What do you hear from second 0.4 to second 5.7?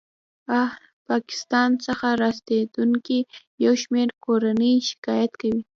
ه پاکستان څخه راستنېدونکې یو شمېر کورنۍ شکایت کوي